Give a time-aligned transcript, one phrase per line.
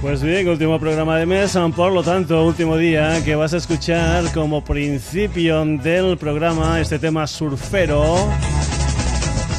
[0.00, 4.24] Pues bien, último programa de mes, por lo tanto, último día que vas a escuchar
[4.34, 8.28] como principio del programa este tema surfero.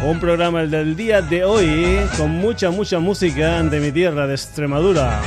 [0.05, 4.35] Un programa el del día de hoy con mucha, mucha música de mi tierra, de
[4.35, 5.19] Extremadura.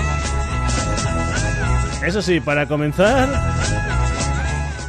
[2.07, 3.29] Eso sí, para comenzar,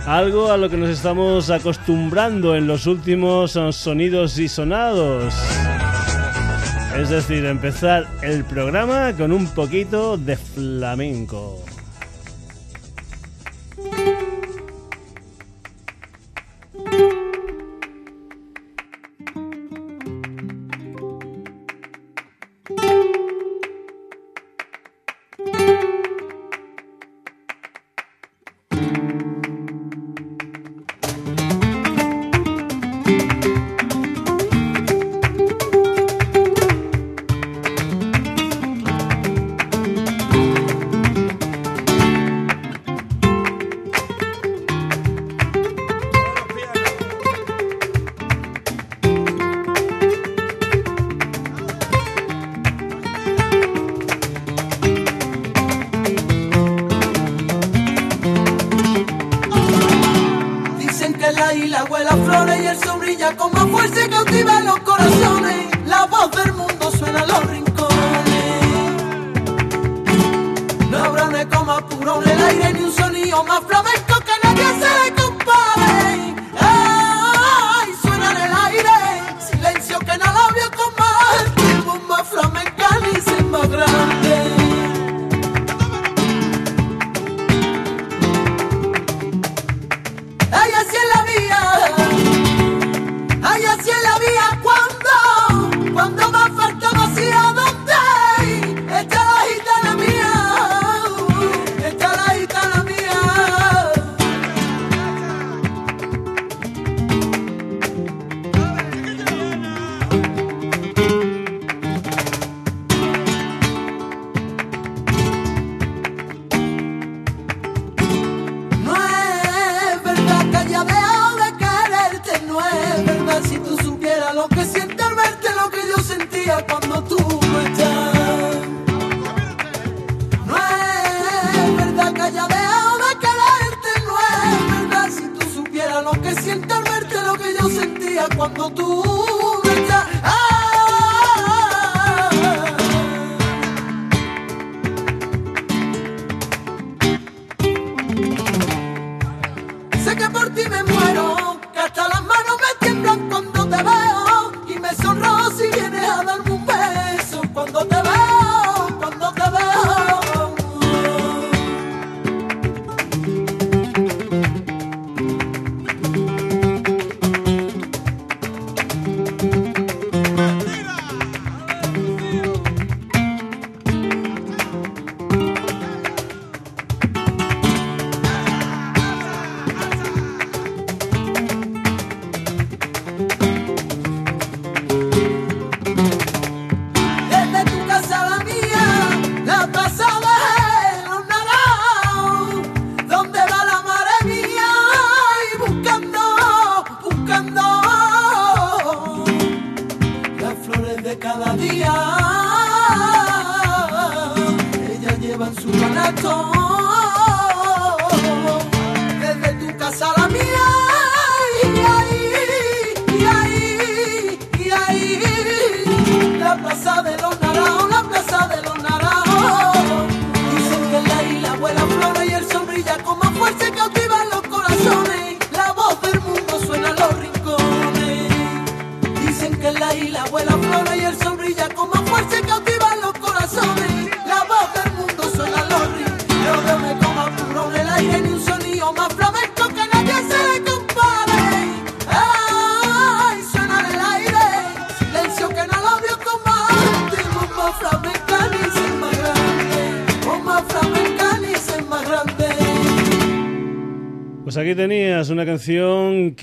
[0.05, 5.33] algo a lo que nos estamos acostumbrando en los últimos sonidos y sonados.
[6.95, 11.63] Es decir, empezar el programa con un poquito de flamenco.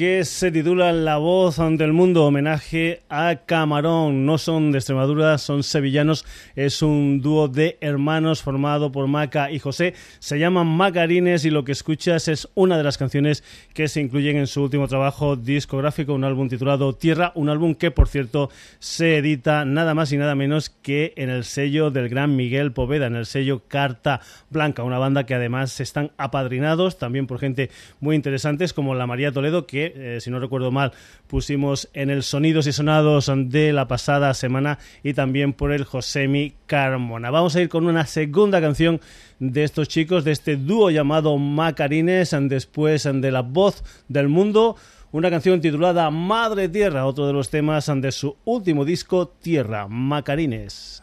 [0.00, 4.24] Que se titula La voz ante el mundo, homenaje a Camarón.
[4.24, 6.24] No son de Extremadura, son sevillanos.
[6.56, 9.92] Es un dúo de hermanos formado por Maca y José.
[10.18, 13.44] Se llaman Macarines y lo que escuchas es una de las canciones
[13.74, 17.90] que se incluyen en su último trabajo discográfico, un álbum titulado Tierra, un álbum que
[17.90, 18.48] por cierto
[18.78, 23.08] se edita nada más y nada menos que en el sello del gran Miguel Poveda,
[23.08, 27.68] en el sello Carta Blanca, una banda que además están apadrinados también por gente
[28.00, 30.92] muy interesantes como la María Toledo, que eh, si no recuerdo mal
[31.26, 36.54] pusimos en el Sonidos y Sonados de la pasada semana y también por el Josemi
[36.66, 37.30] Carmona.
[37.30, 39.00] Vamos a ir con una segunda canción
[39.38, 44.76] de estos chicos, de este dúo llamado Macarines, después de La Voz del Mundo.
[45.12, 51.02] Una canción titulada Madre Tierra, otro de los temas de su último disco Tierra, Macarines.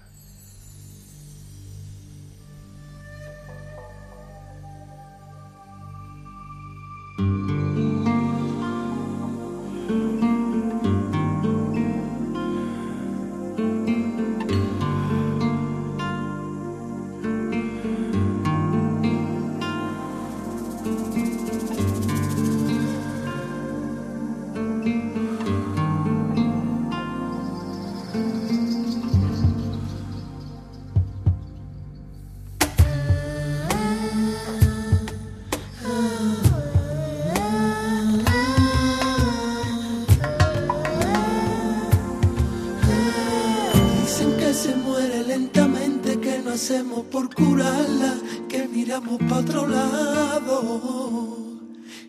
[46.58, 48.16] Hacemos por curarla,
[48.50, 51.38] que miramos para otro lado.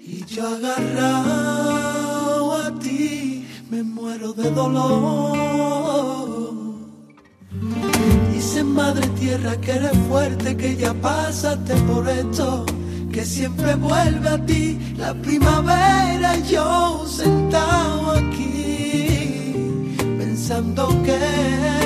[0.03, 1.77] Y yo agarrado
[2.55, 5.37] a ti me muero de dolor.
[8.33, 12.65] Dicen madre tierra que eres fuerte, que ya pasaste por esto,
[13.13, 19.53] que siempre vuelve a ti la primavera y yo sentado aquí
[20.19, 21.78] pensando que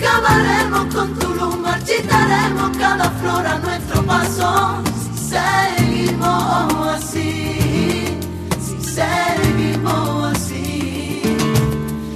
[0.00, 4.82] acabaremos con tu luz, marchitaremos cada flor a nuestro paso.
[5.14, 8.18] Si seguimos así,
[8.60, 11.22] si seguimos así,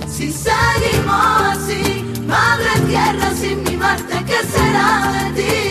[0.09, 5.64] si seguimos así, madre tierra sin mi Marte, ¿qué será de ti?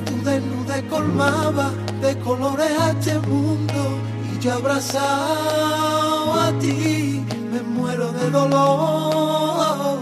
[0.00, 3.98] Tu desnude colmaba de colores a este mundo.
[4.32, 9.98] Y yo abrazado a ti me muero de dolor.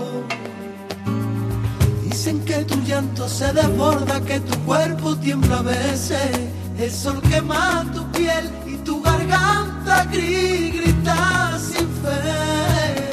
[2.05, 6.31] Dicen que tu llanto se desborda, que tu cuerpo tiembla a veces.
[6.79, 13.13] El sol quema tu piel y tu garganta gris grita sin fe.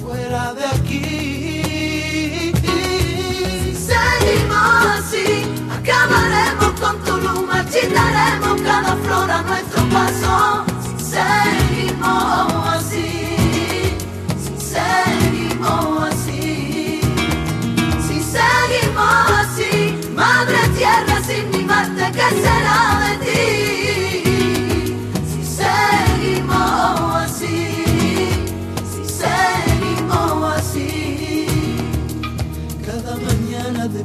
[0.00, 1.11] Fuera de aquí.
[5.82, 10.64] Así, acabaremos con tu luz, marchitaremos cada flor a nuestro paso.
[10.98, 12.61] Seguimos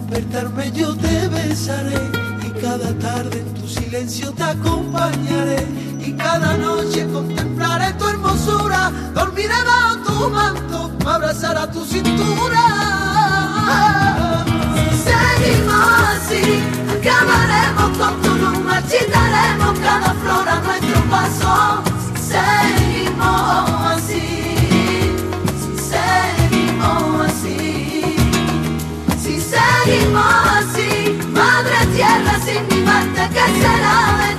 [0.10, 2.00] despertarme yo te besaré
[2.46, 5.66] y cada tarde en tu silencio te acompañaré
[6.00, 12.64] y cada noche contemplaré tu hermosura, dormiré bajo tu manto, me abrazará tu cintura.
[15.08, 16.64] Seguimos así,
[16.98, 21.87] acabaremos con tu luz, marchitaremos cada flor a nuestro paso.
[33.18, 34.37] De ti?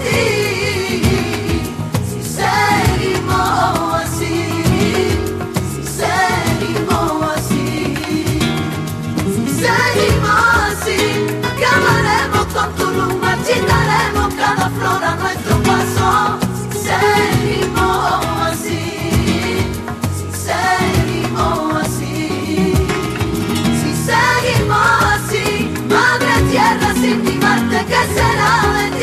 [28.48, 28.97] ¿Qué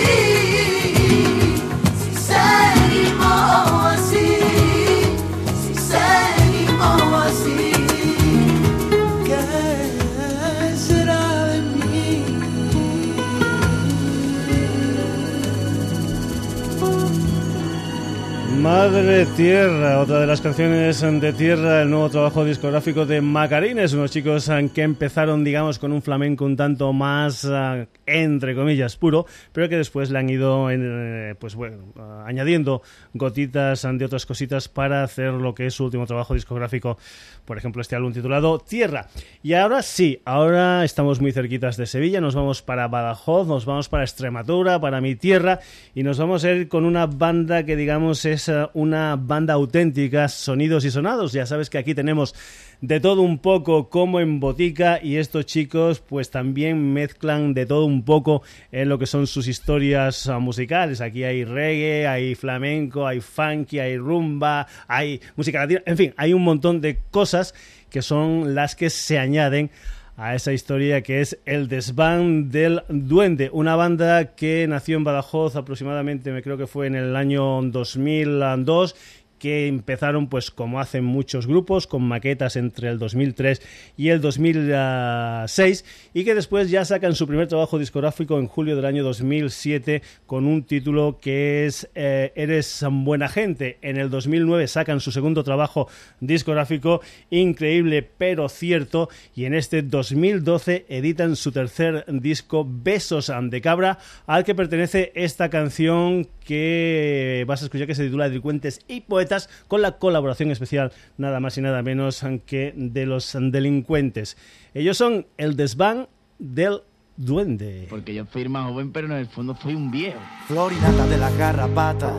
[18.75, 24.11] Madre Tierra, otra de las canciones de Tierra, el nuevo trabajo discográfico de Macarines, unos
[24.11, 29.27] chicos eh, que empezaron, digamos, con un flamenco un tanto más, eh, entre comillas, puro,
[29.53, 31.77] pero que después le han ido, eh, pues bueno,
[32.25, 32.81] añadiendo
[33.13, 36.97] gotitas de otras cositas para hacer lo que es su último trabajo discográfico,
[37.45, 39.07] por ejemplo, este álbum titulado Tierra.
[39.41, 43.87] Y ahora sí, ahora estamos muy cerquitas de Sevilla, nos vamos para Badajoz, nos vamos
[43.87, 45.61] para Extremadura, para mi tierra,
[45.93, 50.85] y nos vamos a ir con una banda que, digamos, es una banda auténtica, sonidos
[50.85, 51.33] y sonados.
[51.33, 52.35] Ya sabes que aquí tenemos
[52.81, 57.85] de todo un poco como en botica y estos chicos pues también mezclan de todo
[57.85, 61.01] un poco en lo que son sus historias ah, musicales.
[61.01, 66.33] Aquí hay reggae, hay flamenco, hay funky, hay rumba, hay música latina, en fin, hay
[66.33, 67.53] un montón de cosas
[67.89, 69.71] que son las que se añaden
[70.17, 75.55] a esa historia que es el desván del duende, una banda que nació en Badajoz
[75.55, 78.95] aproximadamente, me creo que fue en el año 2002
[79.39, 83.61] que empezaron pues como hacen muchos grupos con maquetas entre el 2003
[83.97, 88.85] y el 2006 y que después ya sacan su primer trabajo discográfico en julio del
[88.85, 93.77] año 2007 con un título que es eh, Eres buena gente.
[93.81, 95.87] En el 2009 sacan su segundo trabajo
[96.19, 103.99] discográfico increíble pero cierto y en este 2012 editan su tercer disco Besos de Cabra
[104.27, 109.24] al que pertenece esta canción que vas a escuchar que se titula Delincuentes y Poetas
[109.67, 114.37] con la colaboración especial nada más y nada menos que de los delincuentes.
[114.73, 116.07] Ellos son el desván
[116.39, 116.81] del
[117.17, 117.87] duende.
[117.89, 120.19] Porque yo soy más joven, pero en el fondo soy un viejo.
[120.47, 122.13] Florinata de la garrapata,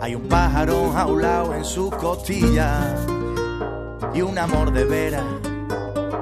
[0.00, 2.96] hay un pájaro jaulado en su costilla
[4.14, 5.24] y un amor de veras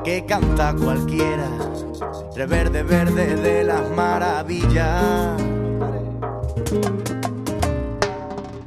[0.04, 1.49] que canta cualquiera,
[2.37, 5.42] reverde verde de las maravillas.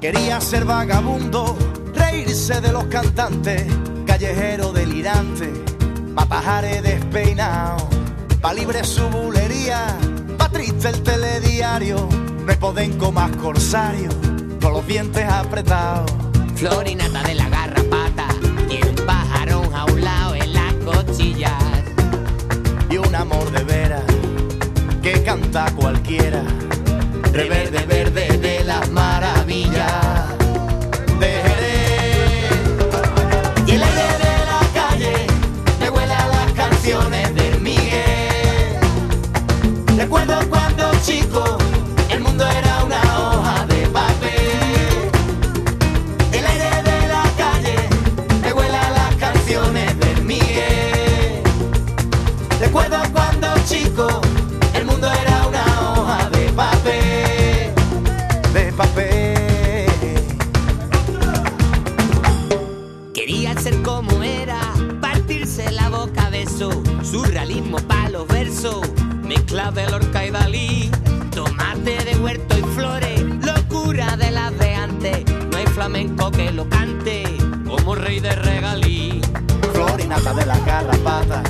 [0.01, 1.55] Quería ser vagabundo,
[1.93, 3.71] reírse de los cantantes,
[4.07, 5.53] callejero delirante,
[6.15, 7.87] pa' pajares despeinado,
[8.41, 9.95] pa' libre su bulería,
[10.39, 12.09] pa' triste el telediario,
[12.47, 14.09] no podenco más corsario,
[14.59, 16.11] con los dientes apretados.
[16.55, 18.27] Florinata de la garrapata
[18.71, 21.53] y un pájaro jaulao en las cochillas.
[22.89, 24.03] y un amor de veras
[25.03, 26.43] que canta cualquiera.
[27.31, 29.20] Reverde verde de las maravillas
[29.51, 30.00] de
[69.73, 70.91] mezcla de y Dalí.
[71.31, 75.25] Tomate de huerto y flores, locura de las de antes.
[75.49, 77.23] No hay flamenco que lo cante,
[77.67, 79.21] como rey de regalí.
[79.73, 81.43] Florinata de la garrapata,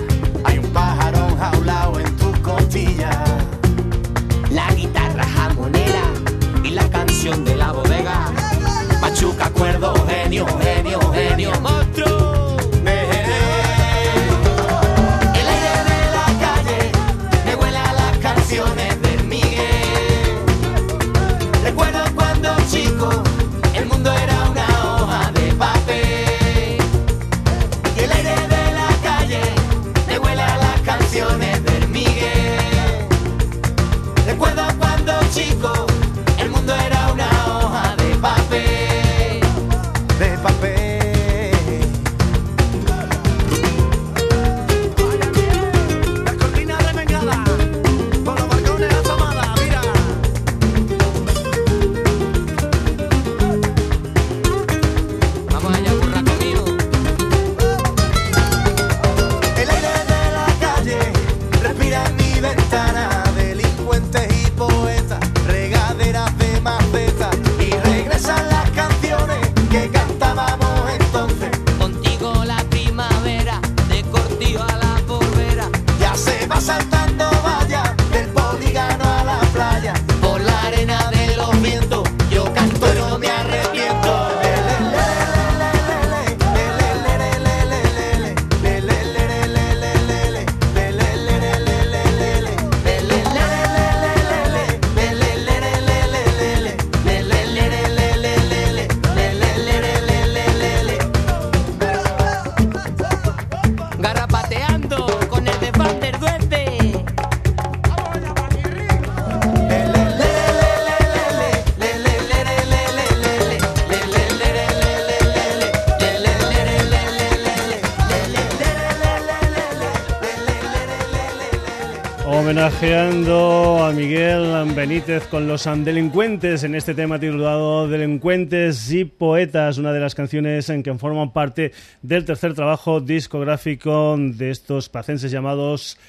[122.81, 129.93] homenajeando a Miguel Benítez con los delincuentes en este tema titulado Delincuentes y Poetas, una
[129.93, 135.99] de las canciones en que forman parte del tercer trabajo discográfico de estos pacenses llamados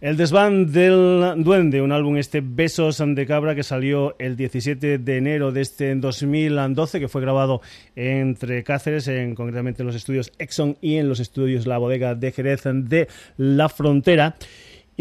[0.00, 5.16] el desván del duende, un álbum este Besos de Cabra que salió el 17 de
[5.18, 7.60] enero de este 2012, que fue grabado
[7.94, 12.32] entre Cáceres, en, concretamente en los estudios Exxon y en los estudios La Bodega de
[12.32, 14.36] Jerez de La Frontera.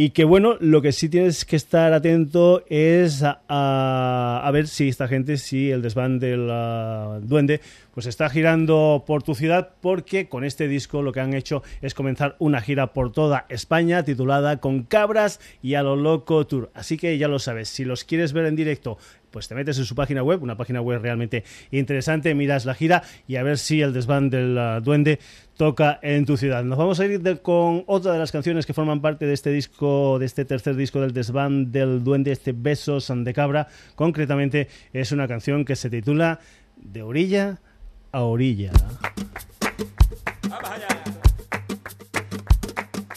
[0.01, 5.09] Y que bueno, lo que sí tienes que estar atento es a, ver si esta
[5.09, 7.59] gente, si el desván del ah, duende,
[7.93, 11.93] pues está girando por tu ciudad, porque con este disco lo que han hecho es
[11.93, 16.71] comenzar una gira por toda España titulada Con Cabras y a lo Loco Tour.
[16.73, 18.97] Así que ya lo sabes, si los quieres ver en directo
[19.29, 23.03] pues te metes en su página web, una página web realmente interesante, miras la gira
[23.27, 25.19] y a ver si el desván del ah, duende
[25.59, 26.63] toca en tu ciudad.
[26.63, 30.17] Nos vamos a ir con otra de las canciones que forman parte de este disco,
[30.17, 33.67] de este tercer disco del desván del duende, este Besos de Cabra.
[33.95, 36.39] Concretamente es una canción que se titula
[36.77, 37.59] De orilla
[38.13, 38.71] a orilla.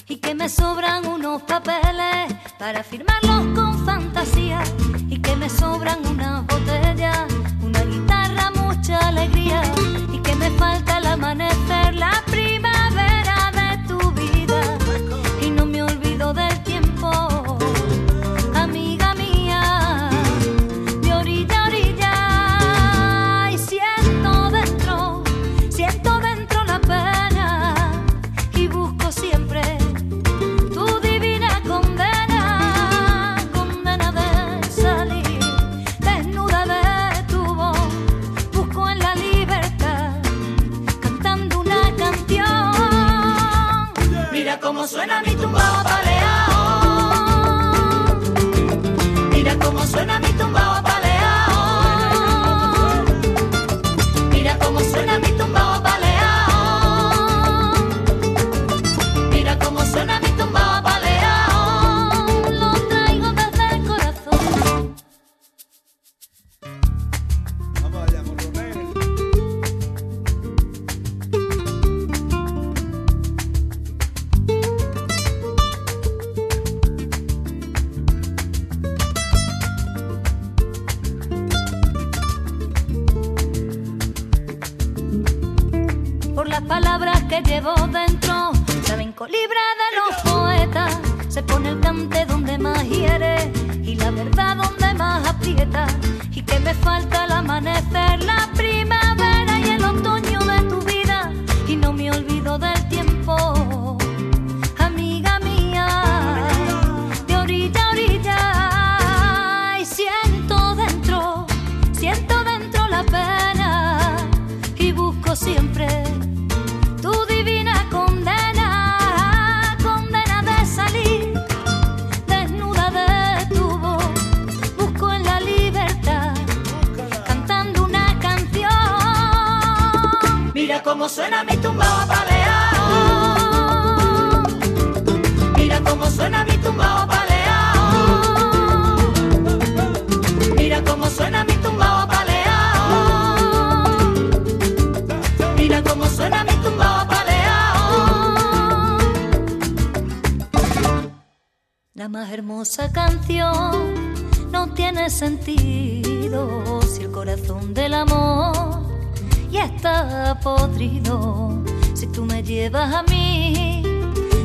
[0.08, 4.64] Y que me sobran unos papeles para firmarlos con fantasía
[5.08, 7.24] y que me sobran unas botellas,
[7.62, 9.62] una guitarra, mucha alegría
[10.42, 12.71] me falta el amanecer, la primavera
[44.86, 46.11] Suena mi tumbao apaleado,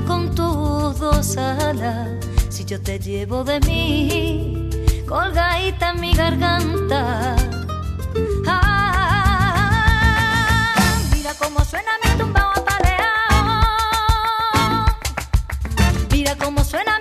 [0.07, 2.09] con tus dos alas,
[2.49, 4.67] si yo te llevo de mí
[5.07, 7.35] colgadita en mi garganta.
[8.47, 9.43] Ah,
[11.13, 12.95] mira cómo suena mi tumbao apaleado.
[16.11, 16.96] Mira cómo suena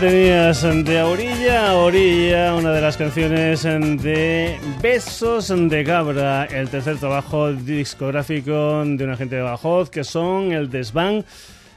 [0.00, 6.96] Tenías de orilla a orilla una de las canciones de Besos de Cabra, el tercer
[6.98, 11.24] trabajo discográfico de una gente de Bajoz que son el desván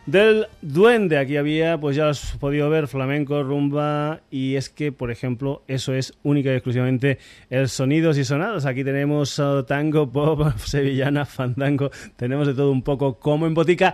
[0.08, 1.19] del duende.
[1.19, 5.93] Aquí había, pues ya has podido ver, flamenco, rumba y es que, por ejemplo, eso
[5.93, 7.19] es única y exclusivamente
[7.51, 8.65] el sonidos y sonados.
[8.65, 13.93] Aquí tenemos uh, tango, pop, sevillana, fandango, tenemos de todo un poco como en botica.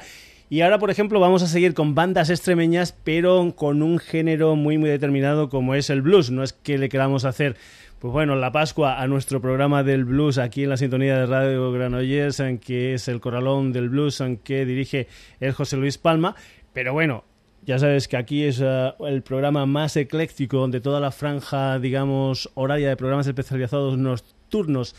[0.53, 4.77] Y ahora, por ejemplo, vamos a seguir con bandas extremeñas, pero con un género muy,
[4.77, 6.29] muy determinado como es el blues.
[6.29, 7.55] No es que le queramos hacer
[7.97, 11.71] pues bueno, la Pascua a nuestro programa del blues aquí en la sintonía de Radio
[11.71, 15.07] Granollers, en que es el Corralón del Blues, en que dirige
[15.39, 16.35] el José Luis Palma.
[16.71, 17.23] Pero bueno,
[17.63, 22.51] ya sabes que aquí es eh, el programa más ecléctico de toda la franja, digamos,
[22.53, 24.95] horaria de programas especializados nocturnos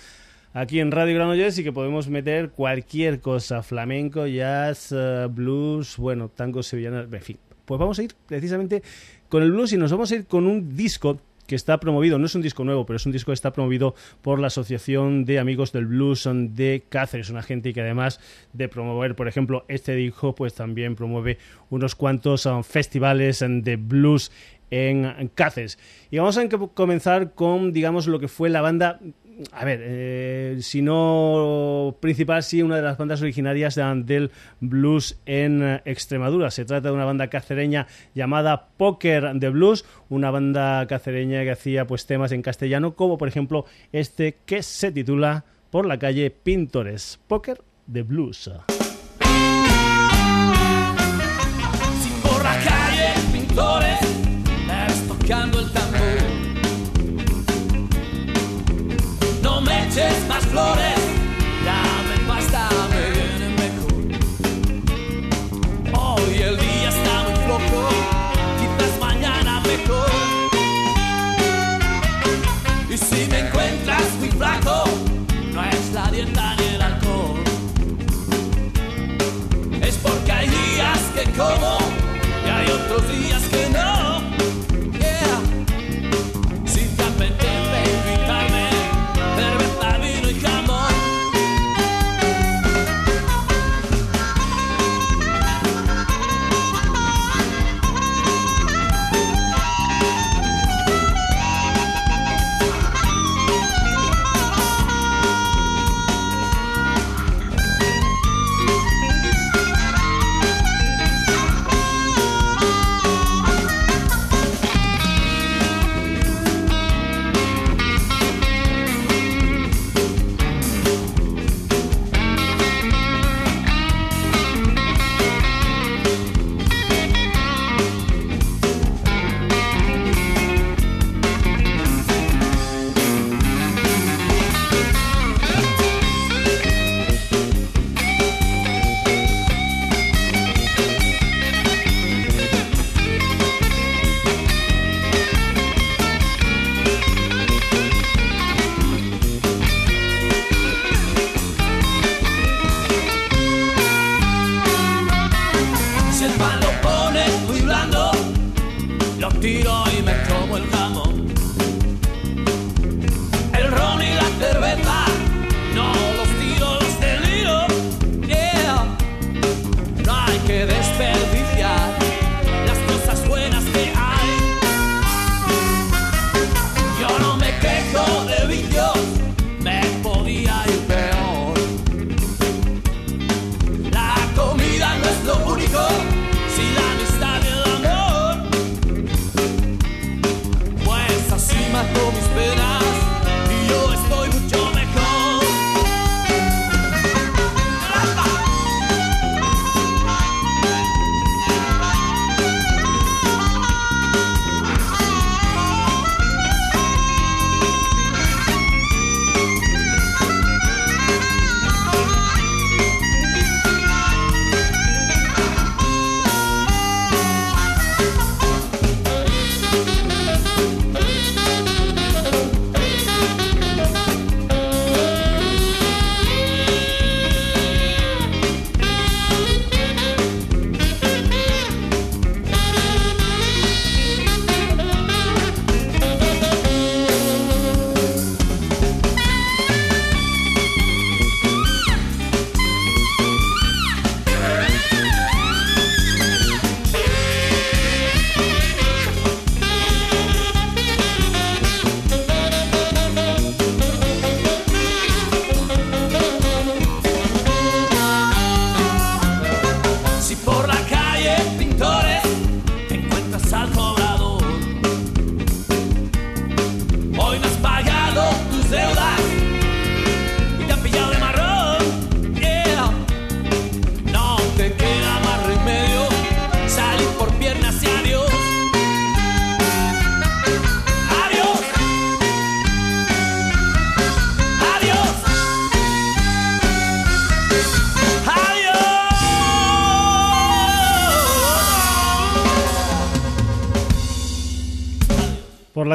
[0.55, 6.31] aquí en Radio Granollers y que podemos meter cualquier cosa, flamenco, jazz, eh, blues, bueno,
[6.31, 7.39] tango sevillano, en fin.
[7.67, 8.83] Pues vamos a ir precisamente
[9.29, 12.25] con el blues y nos vamos a ir con un disco que está promovido, no
[12.25, 15.39] es un disco nuevo, pero es un disco que está promovido por la Asociación de
[15.39, 18.19] Amigos del Blues de Cáceres, una gente que además
[18.55, 21.37] de promover, por ejemplo, este disco, pues también promueve
[21.69, 24.33] unos cuantos um, festivales um, de blues
[24.71, 25.79] en Cáceres.
[26.11, 29.01] Y vamos a comenzar con, digamos, lo que fue la banda
[29.53, 35.63] a ver, eh, si no principal, sí, una de las bandas originarias del blues en
[35.63, 36.51] eh, Extremadura.
[36.51, 41.87] Se trata de una banda cacereña llamada Poker de Blues, una banda cacereña que hacía
[41.87, 47.21] pues temas en castellano, como por ejemplo este que se titula Por la calle Pintores,
[47.27, 48.51] Poker de Blues.
[52.23, 53.99] por la calle Pintores,
[55.09, 55.71] tocando el
[60.27, 60.94] más flores,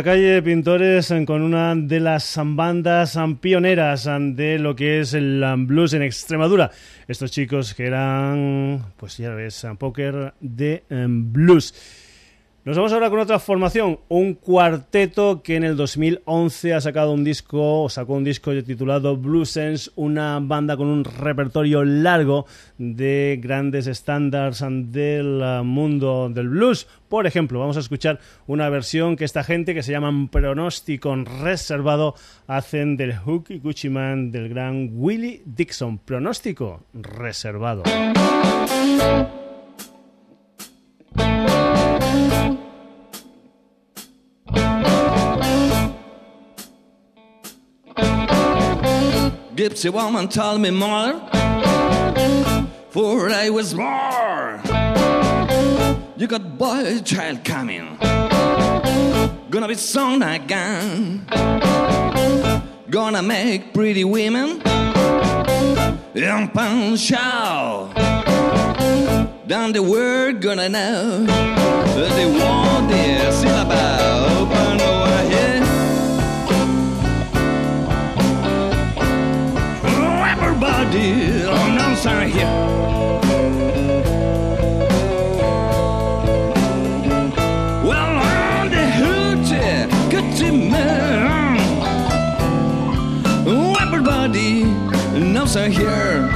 [0.09, 6.01] calle pintores con una de las bandas pioneras de lo que es el blues en
[6.01, 6.71] Extremadura.
[7.07, 12.08] Estos chicos que eran, pues ya ves, poker de blues.
[12.69, 17.23] Nos vamos ahora con otra formación, un cuarteto que en el 2011 ha sacado un
[17.23, 22.45] disco, sacó un disco titulado Blue Sense, una banda con un repertorio largo
[22.77, 26.87] de grandes estándares del uh, mundo del blues.
[27.07, 32.13] Por ejemplo, vamos a escuchar una versión que esta gente que se llama Pronóstico Reservado
[32.45, 35.97] hacen del Hook y Gucci Man del gran Willie Dixon.
[35.97, 37.81] Pronóstico Reservado.
[49.59, 51.19] Gypsy woman told me more,
[52.91, 54.61] for I was more.
[56.15, 57.97] You got boy child coming,
[59.49, 61.25] gonna be soon again.
[62.89, 64.61] Gonna make pretty women
[66.15, 67.93] young pound shout.
[69.45, 72.27] Down the world gonna know that they
[73.33, 73.75] syllable.
[74.39, 75.48] Open over here.
[80.91, 82.79] did on down south here.
[93.81, 94.63] Everybody
[95.19, 96.29] knows I'm here.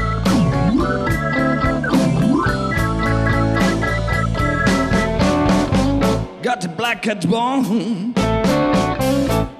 [6.41, 8.13] Got the black cat bone,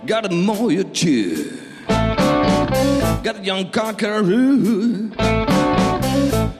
[0.06, 1.63] got a moyo chew
[3.24, 5.10] got a young cockaroo,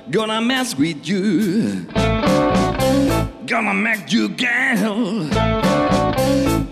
[0.10, 1.86] gonna mess with you,
[3.46, 5.28] gonna make you girl.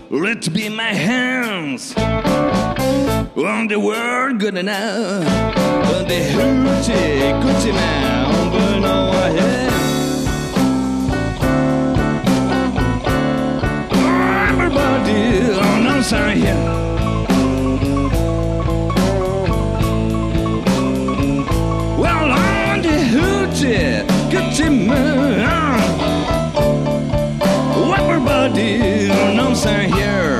[0.08, 8.78] Let be my hands on the world, gonna know on the hoochie, coochie man, but
[8.78, 9.72] no ahead.
[14.48, 16.91] Everybody on the side here.
[23.62, 25.38] Katy, Katy about
[27.96, 30.31] Everybody knows I'm here.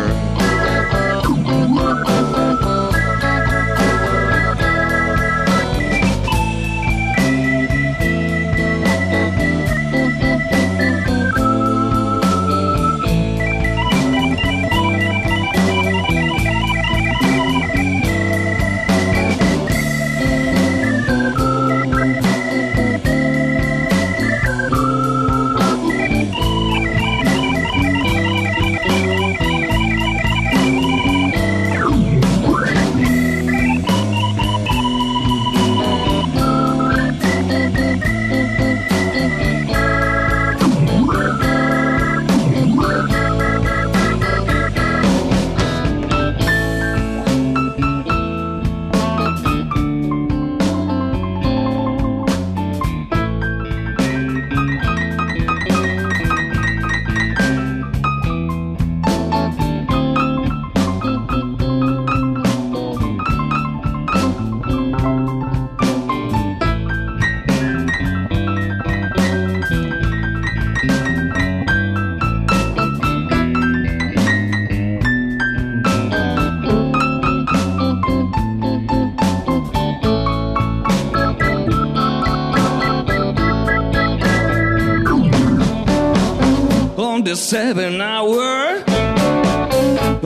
[87.52, 88.82] Seven hour,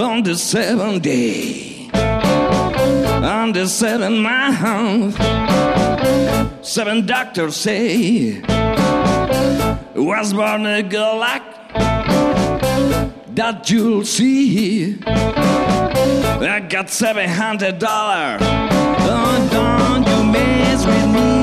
[0.01, 5.17] on the seventh day, on the seven month,
[6.65, 8.41] seven doctors say
[9.97, 11.43] was born a girl like
[13.35, 14.97] that you'll see.
[15.05, 18.41] I got seven hundred dollars.
[18.41, 21.36] Don't, don't you mess with me,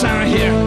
[0.00, 0.59] sound here.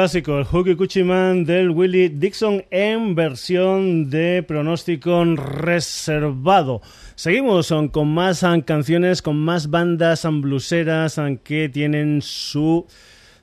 [0.00, 6.80] Clásico, el Hooky Coochie Man del Willie Dixon en versión de pronóstico reservado.
[7.16, 12.86] Seguimos con más canciones, con más bandas bluseras que tienen su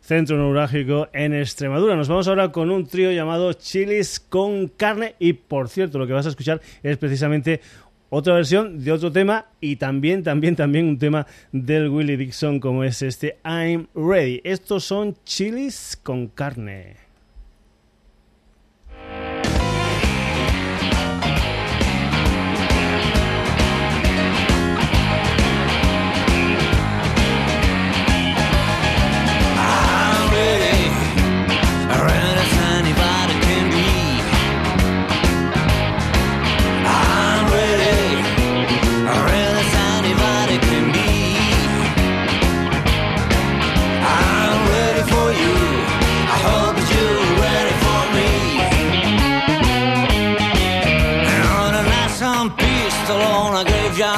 [0.02, 1.96] centro neurálgico en Extremadura.
[1.96, 6.14] Nos vamos ahora con un trío llamado Chilis con carne y por cierto lo que
[6.14, 7.62] vas a escuchar es precisamente
[8.10, 12.84] otra versión de otro tema y también, también, también un tema del Willie Dixon como
[12.84, 14.42] es este I'm Ready.
[14.44, 17.07] Estos son chilis con carne.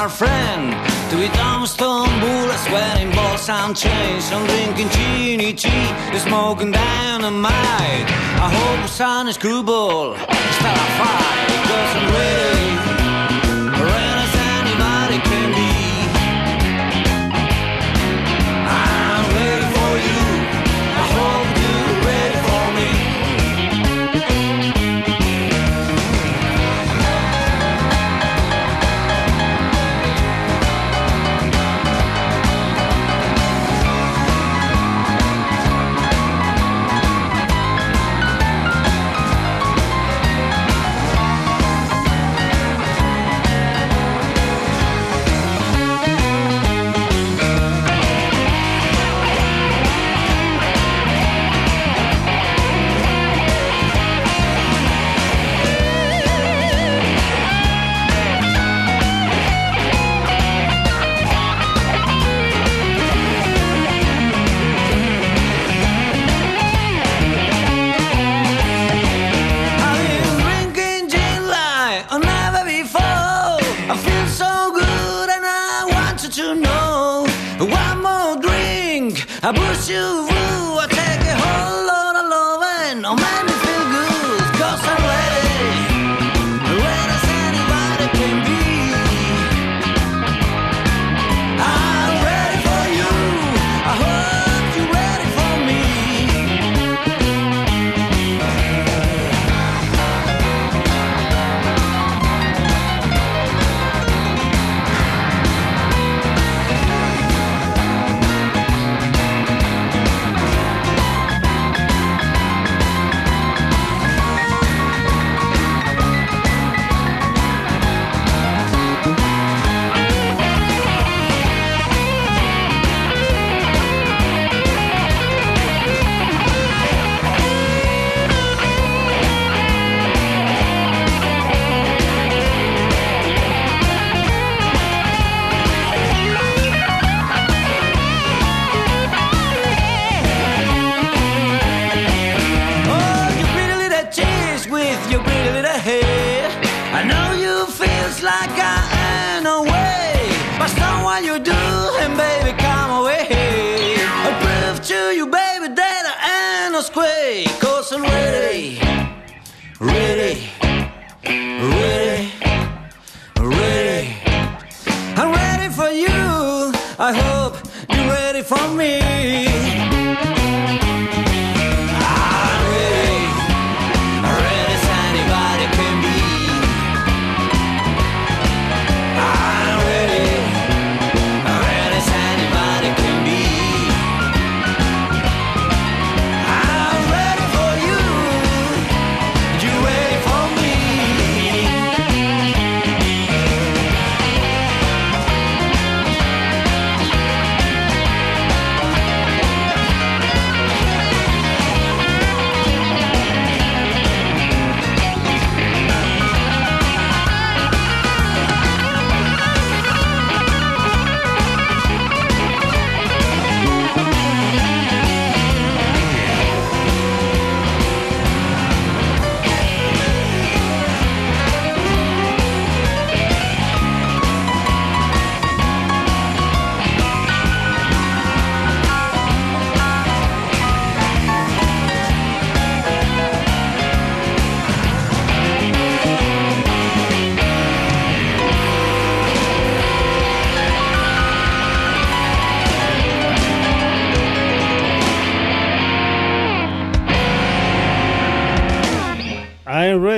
[0.08, 0.72] Friend.
[1.10, 5.88] To be tombstone bullets wearing balls and chains I'm drinking genie tea,
[6.18, 8.06] smoking dynamite.
[8.40, 12.69] I hope the sun is screwball, start a fight Cause I'm ready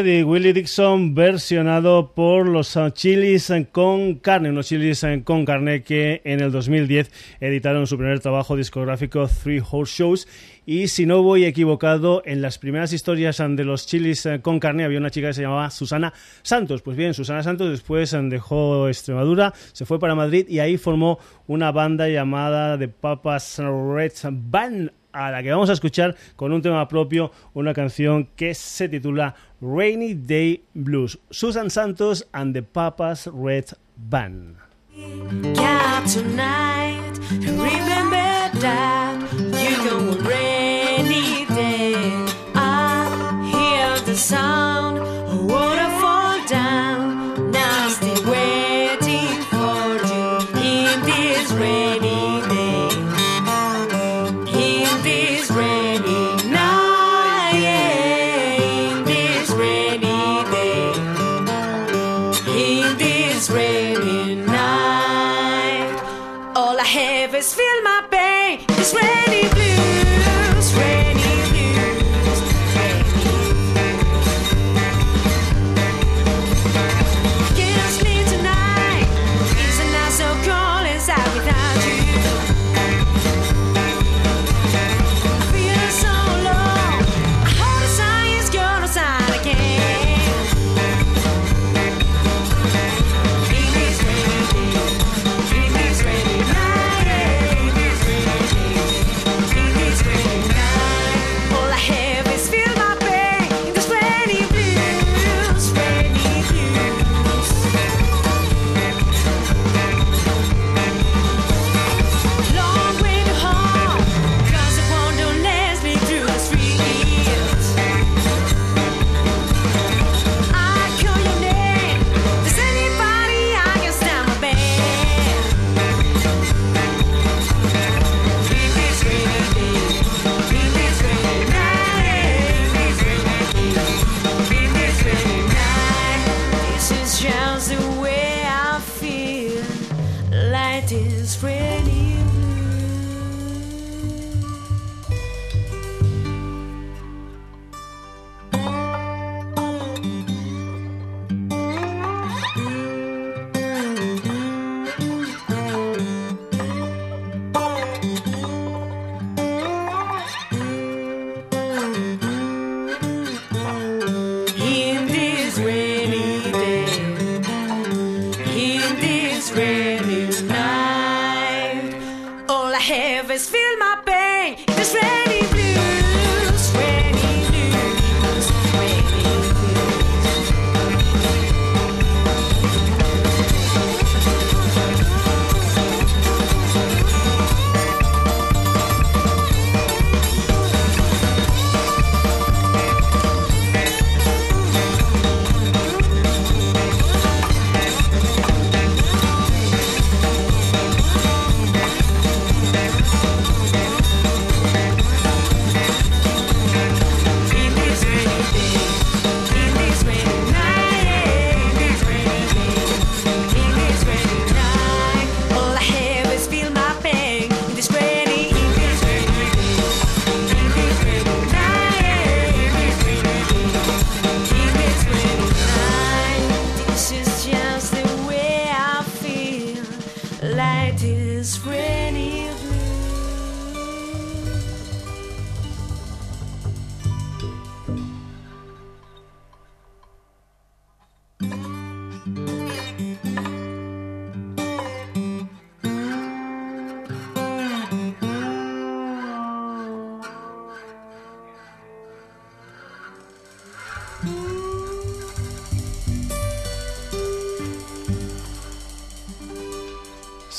[0.02, 6.40] de Willie Dixon versionado por los Chilis con carne, unos Chilis con carne que en
[6.40, 10.28] el 2010 editaron su primer trabajo discográfico Three Horse Shows.
[10.66, 14.98] Y si no voy equivocado, en las primeras historias de los chilis con carne había
[14.98, 16.82] una chica que se llamaba Susana Santos.
[16.82, 21.72] Pues bien, Susana Santos después dejó Extremadura, se fue para Madrid y ahí formó una
[21.72, 26.88] banda llamada The Papas Red Band a la que vamos a escuchar con un tema
[26.88, 31.18] propio, una canción que se titula Rainy Day Blues.
[31.30, 34.56] Susan Santos and the Papas Red Band.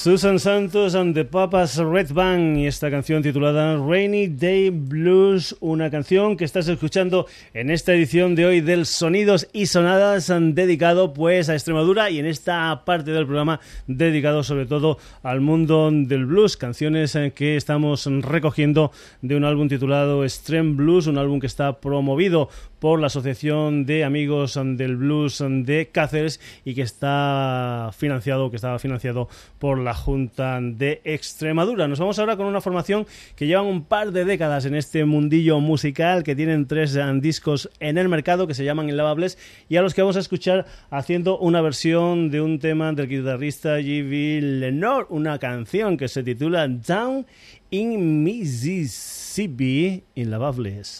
[0.04, 5.89] Susan Santos and the Papas Red Band y esta canción titulada Rainy Day Blues, una
[5.89, 11.47] canción que estás escuchando en esta edición de hoy del Sonidos y Sonadas dedicado pues
[11.47, 16.58] a Extremadura y en esta parte del programa dedicado sobre todo al mundo del blues,
[16.58, 18.91] canciones eh, que estamos recogiendo
[19.22, 22.49] de un álbum titulado Extreme Blues, un álbum que está promovido
[22.84, 28.78] por la Asociación de Amigos del Blues de Cáceres y que está financiado, que estaba
[28.80, 29.30] financiado
[29.60, 31.88] por la Junta de Extremadura.
[31.88, 35.60] Nos vamos ahora con una formación que llevan un par de décadas en este mundillo
[35.60, 39.38] musical, que tienen tres eh, discos en el mercado que se llaman Inlavables
[39.70, 43.80] y a los que vamos a escuchar haciendo una versión de un tema del guitarrista
[43.80, 44.41] G.V.
[44.60, 47.26] Lenore, una canción que se titula Down
[47.70, 51.00] in Mississippi Inlavables.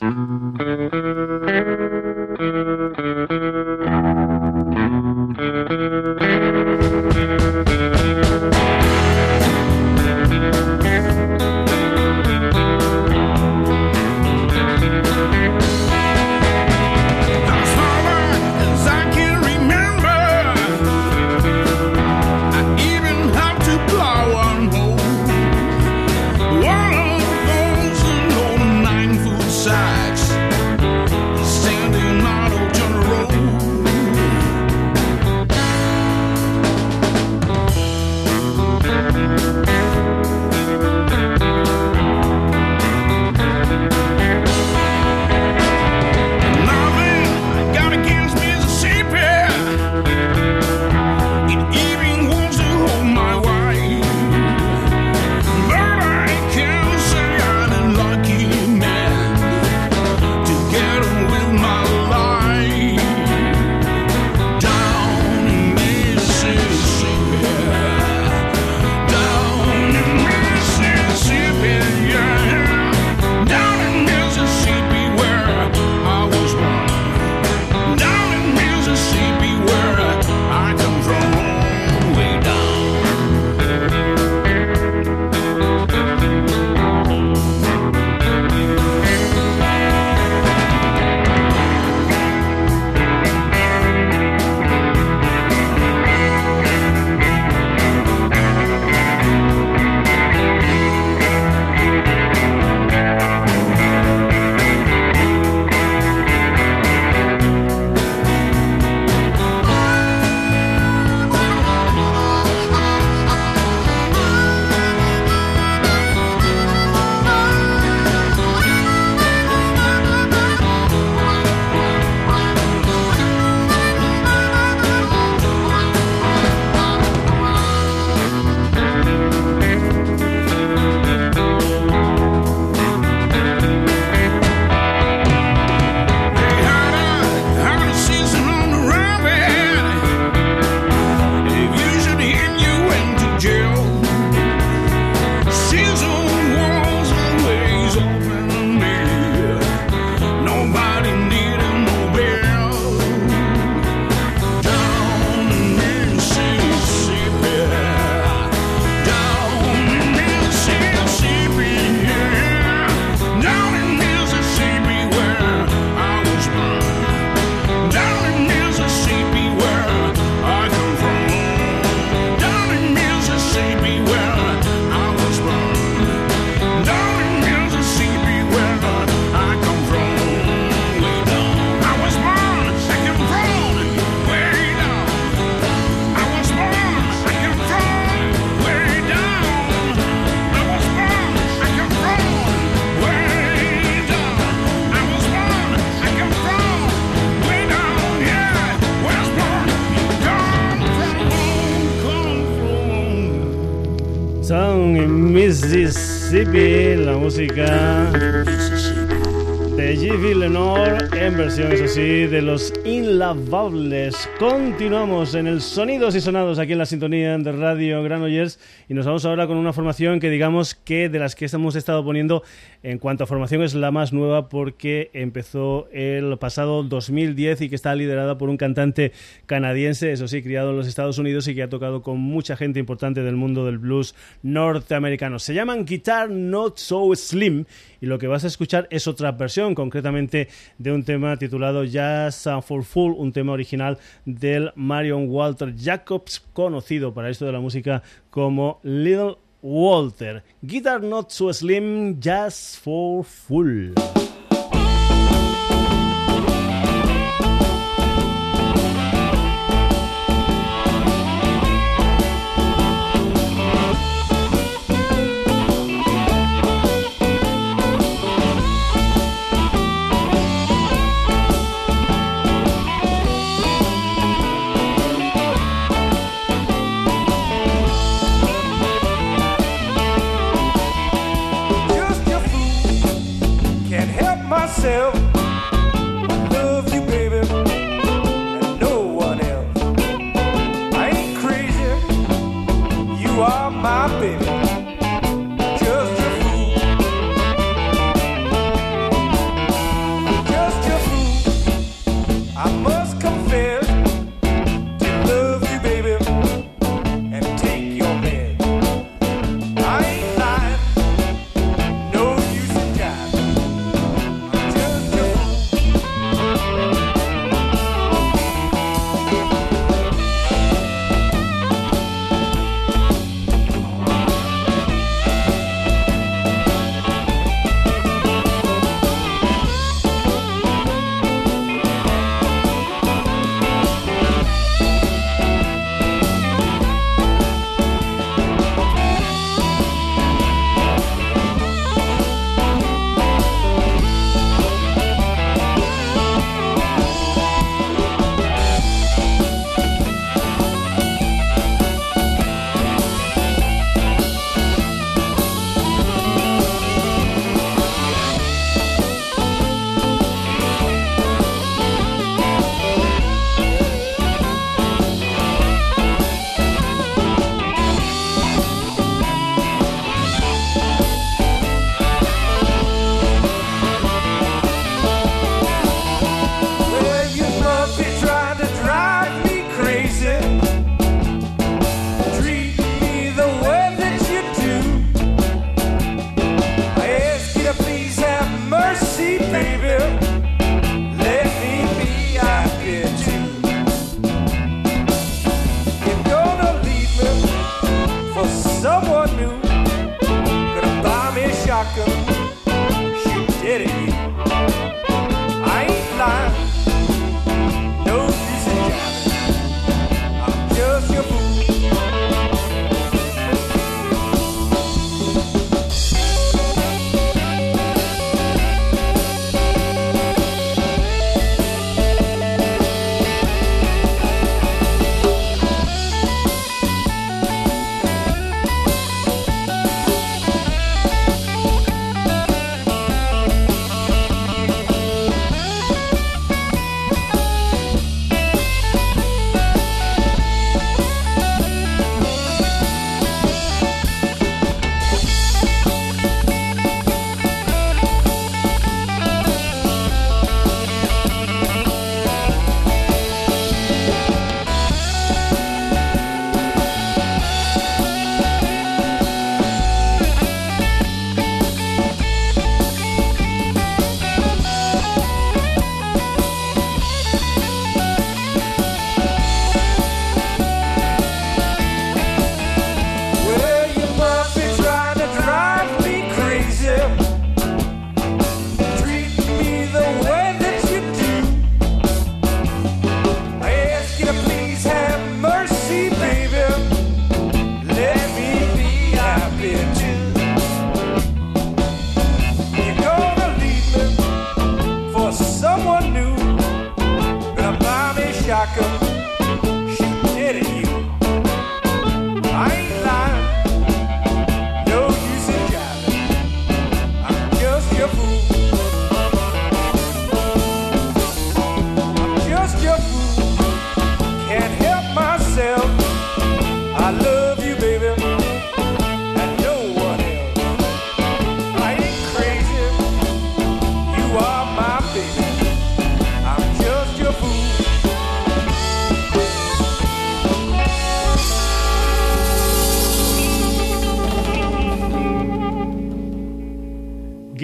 [211.60, 214.28] Eso sí, de los Inlavables.
[214.40, 219.06] Continuamos en el Sonidos y Sonados aquí en la sintonía de Radio Granollers y nos
[219.06, 222.42] vamos ahora con una formación que digamos que de las que hemos estado poniendo
[222.82, 227.76] en cuanto a formación es la más nueva porque empezó el pasado 2010 y que
[227.76, 229.12] está liderada por un cantante
[229.46, 232.80] canadiense, eso sí, criado en los Estados Unidos y que ha tocado con mucha gente
[232.80, 235.38] importante del mundo del blues norteamericano.
[235.38, 237.66] Se llaman Guitar Not So Slim
[238.04, 242.50] y lo que vas a escuchar es otra versión, concretamente de un tema titulado Jazz
[242.62, 248.04] for Full, un tema original del Marion Walter Jacobs, conocido para esto de la música
[248.30, 250.44] como Little Walter.
[250.62, 253.94] Guitar Not So Slim, Jazz for Full.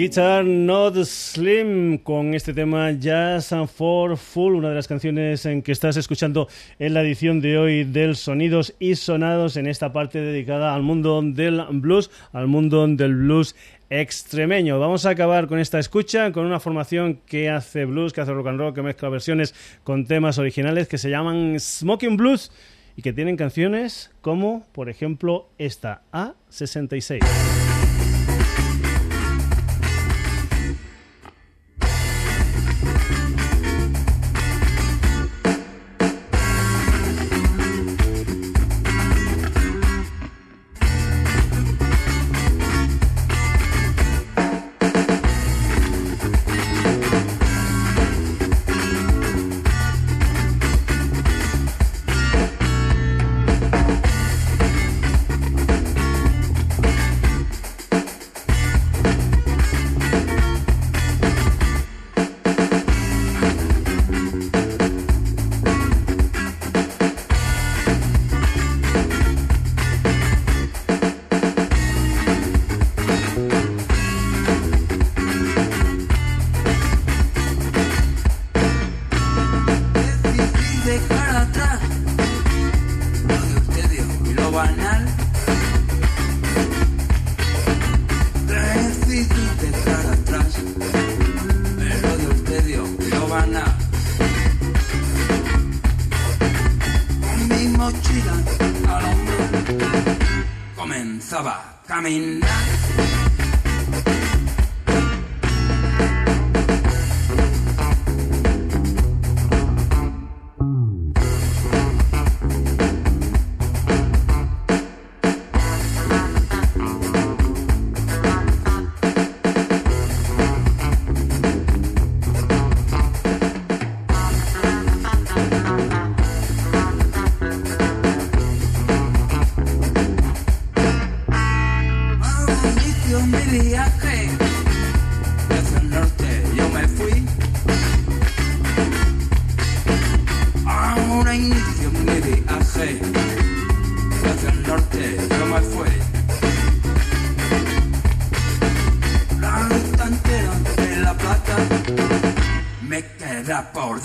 [0.00, 5.60] Guitar Not Slim con este tema Jazz and for Full, una de las canciones en
[5.60, 6.48] que estás escuchando
[6.78, 11.20] en la edición de hoy del Sonidos y Sonados en esta parte dedicada al mundo
[11.22, 13.54] del blues, al mundo del blues
[13.90, 14.80] extremeño.
[14.80, 18.46] Vamos a acabar con esta escucha con una formación que hace blues, que hace rock
[18.46, 22.50] and roll, que mezcla versiones con temas originales que se llaman Smoking Blues
[22.96, 27.89] y que tienen canciones como, por ejemplo, esta A66.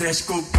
[0.06, 0.55] Desculpa.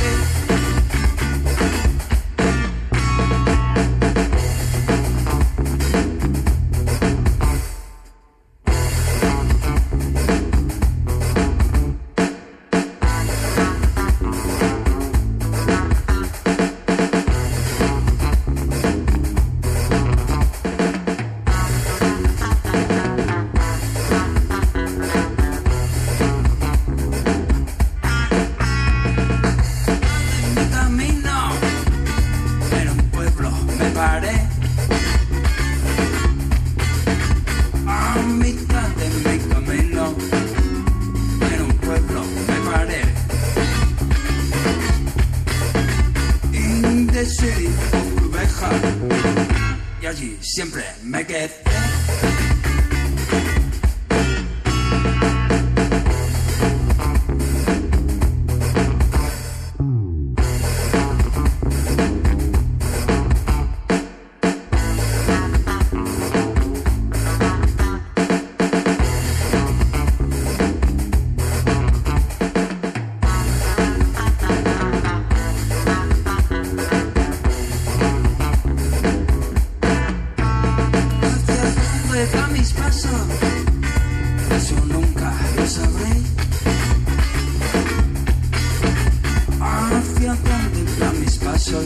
[91.57, 91.85] Pasos,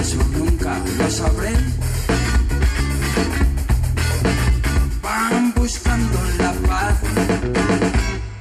[0.00, 1.52] eso nunca lo sabré.
[5.00, 6.96] Van buscando la paz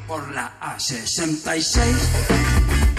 [0.08, 2.93] por la A66.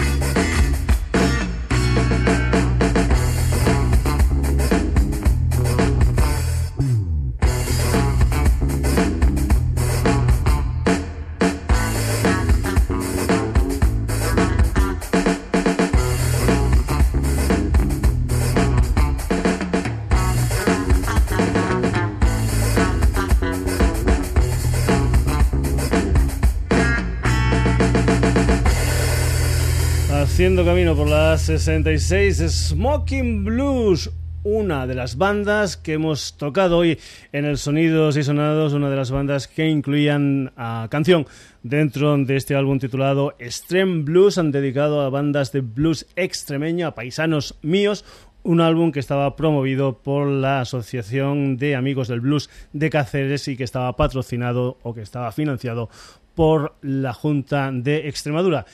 [30.65, 32.37] Camino por la 66,
[32.71, 34.09] Smoking Blues,
[34.41, 36.97] una de las bandas que hemos tocado hoy
[37.31, 41.27] en el Sonidos y Sonados, una de las bandas que incluían a canción
[41.61, 46.95] dentro de este álbum titulado Extreme Blues, han dedicado a bandas de blues extremeño, a
[46.95, 48.03] paisanos míos,
[48.41, 53.55] un álbum que estaba promovido por la Asociación de Amigos del Blues de Cáceres y
[53.55, 55.89] que estaba patrocinado o que estaba financiado
[56.33, 58.65] por la Junta de Extremadura.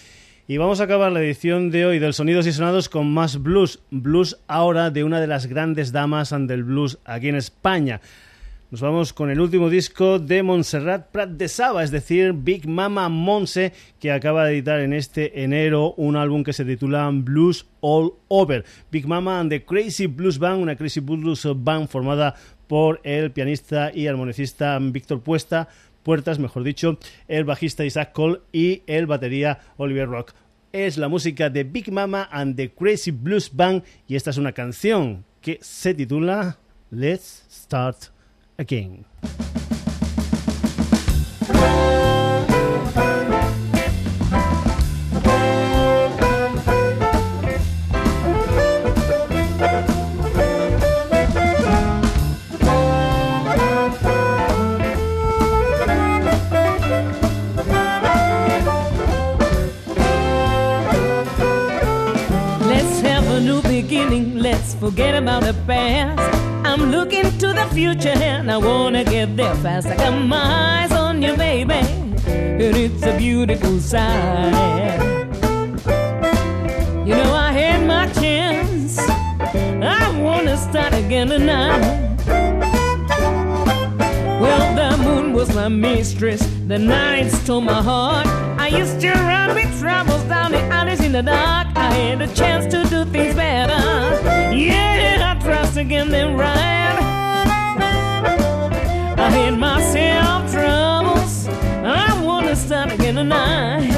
[0.52, 3.80] Y vamos a acabar la edición de hoy del Sonidos y Sonados con más blues.
[3.89, 8.02] Blues ahora de una de las grandes damas del blues aquí en España.
[8.70, 13.08] Nos vamos con el último disco de Montserrat Prat de Saba, es decir, Big Mama
[13.08, 18.12] Monse, que acaba de editar en este enero un álbum que se titula Blues All
[18.28, 18.66] Over.
[18.91, 22.36] Big Mama and the Crazy Blues Band, una Crazy Blues Band formada
[22.68, 25.70] por el pianista y armonicista Víctor Puesta,
[26.04, 26.97] Puertas, mejor dicho,
[27.28, 30.34] el bajista Isaac Cole y el batería Oliver Rock.
[30.74, 34.53] Es la música de Big Mama and the Crazy Blues Band y esta es una
[34.53, 36.59] canción que se titula
[36.91, 37.97] Let's Start
[38.57, 39.05] Again.
[65.40, 66.20] The past.
[66.66, 69.88] I'm looking to the future and I wanna get there fast.
[69.88, 75.00] I got my eyes on you, baby, and it's a beautiful sight.
[77.06, 79.00] You know I had my chance.
[79.00, 81.82] I wanna start again tonight.
[84.42, 88.28] Well, the moon was my mistress, the night stole my heart.
[88.60, 91.68] I used to run with troubles down the alleys in the dark.
[91.76, 94.20] I had a chance to do things better.
[94.52, 96.97] Yeah, I trust again then right.
[99.18, 101.47] I had myself troubles.
[101.47, 103.89] I wanna start again tonight.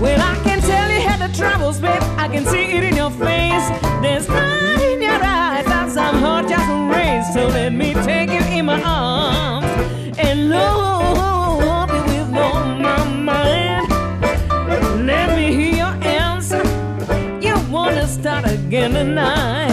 [0.00, 2.02] Well, I can tell you had the troubles, babe.
[2.18, 3.68] I can see it in your face.
[4.02, 7.32] There's light in your eyes that some heart just raised.
[7.32, 10.93] So let me take you in my arms and love
[18.76, 19.63] again tonight?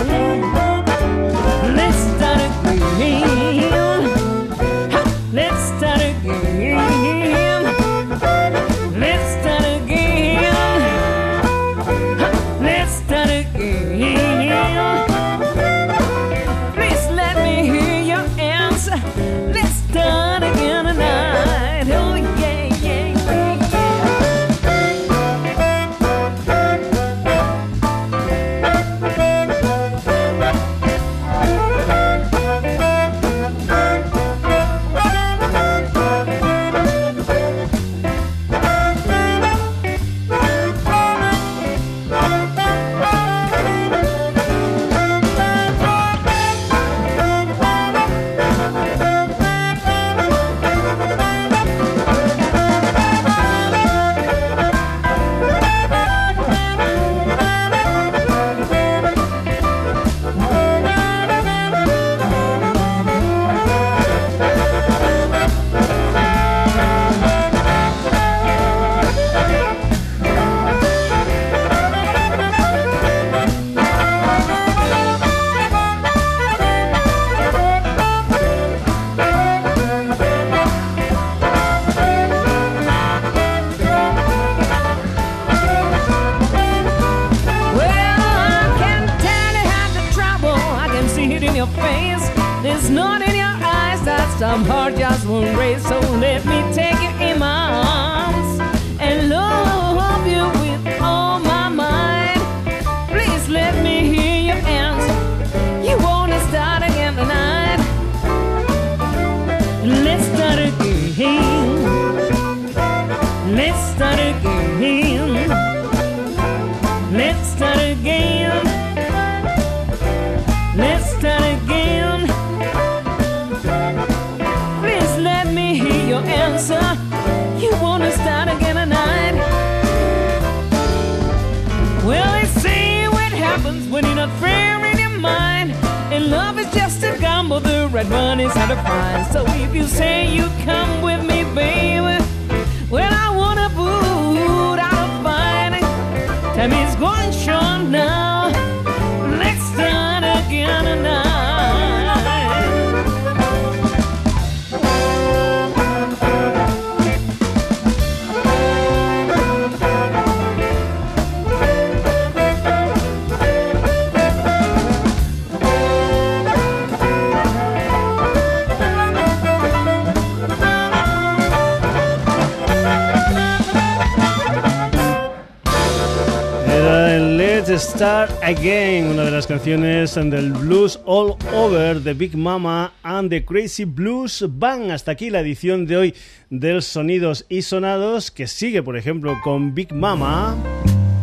[177.82, 183.44] Start Again, una de las canciones del Blues All Over de Big Mama and the
[183.44, 184.92] Crazy Blues Band.
[184.92, 186.16] Hasta aquí la edición de hoy
[186.52, 190.56] del Sonidos y Sonados, que sigue, por ejemplo, con Big Mama.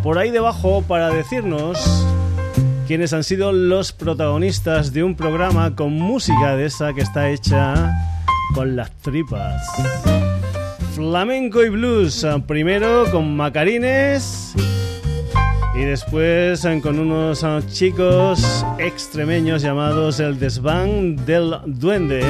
[0.02, 2.04] Por ahí debajo, para decirnos
[2.88, 7.94] quiénes han sido los protagonistas de un programa con música de esa que está hecha
[8.54, 9.62] con las tripas.
[10.96, 14.56] Flamenco y blues, primero con Macarines
[15.78, 22.24] y después eh, con unos eh, chicos extremeños llamados el Desván del Duende.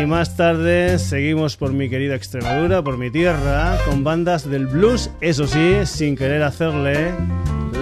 [0.00, 5.10] Y más tarde seguimos por mi querida Extremadura, por mi tierra, con bandas del blues,
[5.20, 7.10] eso sí, sin querer hacerle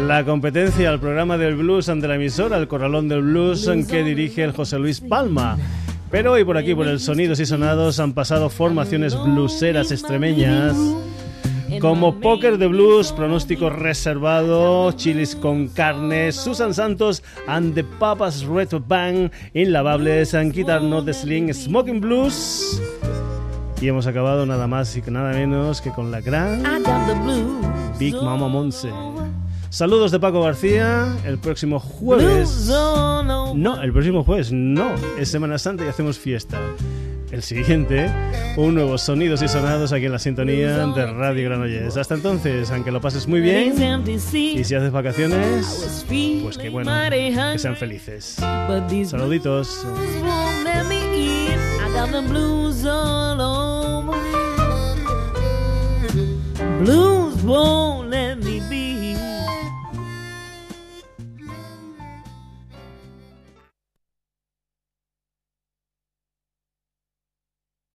[0.06, 4.02] la competencia al programa del blues ante la emisora, el Corralón del Blues, en que
[4.02, 5.58] dirige el José Luis Palma.
[6.10, 10.76] Pero hoy por aquí, por el Sonidos y Sonados, han pasado formaciones blueseras extremeñas
[11.78, 18.70] como Póker de Blues, Pronóstico Reservado, Chilis con Carne, Susan Santos and the Papas Red
[18.88, 22.80] Band, Inlavables, and Guitar Not the Sling, Smoking Blues.
[23.80, 26.62] Y hemos acabado nada más y nada menos que con la gran.
[27.98, 28.90] Big Mama Monse.
[29.70, 31.16] Saludos de Paco García.
[31.24, 32.66] El próximo jueves.
[33.54, 34.90] No, el próximo jueves no.
[35.18, 36.58] Es Semana Santa y hacemos fiesta.
[37.30, 38.10] El siguiente,
[38.56, 41.96] un nuevo Sonidos y Sonados aquí en la sintonía de Radio Granollers.
[41.96, 46.04] Hasta entonces, aunque lo pases muy bien y si haces vacaciones,
[46.42, 48.36] pues que bueno, que sean felices.
[49.06, 49.86] Saluditos.
[57.50, 58.49] won't let me